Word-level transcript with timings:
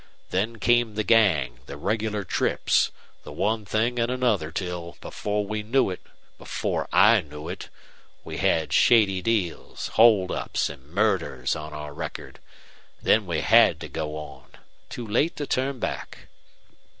Then 0.31 0.57
came 0.57 0.95
the 0.95 1.03
gang, 1.03 1.59
the 1.67 1.77
regular 1.77 2.23
trips, 2.23 2.89
the 3.23 3.31
one 3.31 3.65
thing 3.65 3.99
and 3.99 4.09
another 4.09 4.51
till, 4.51 4.97
before 4.99 5.45
we 5.45 5.61
knew 5.61 5.91
it 5.91 6.01
before 6.39 6.87
I 6.91 7.21
knew 7.21 7.47
it 7.49 7.69
we 8.23 8.37
had 8.37 8.73
shady 8.73 9.21
deals, 9.21 9.89
holdups, 9.89 10.69
and 10.69 10.87
MURDERS 10.87 11.55
on 11.55 11.71
our 11.75 11.93
record. 11.93 12.39
Then 12.99 13.27
we 13.27 13.41
HAD 13.41 13.79
to 13.81 13.89
go 13.89 14.15
on. 14.17 14.47
Too 14.89 15.05
late 15.05 15.35
to 15.35 15.45
turn 15.45 15.77
back!" 15.77 16.29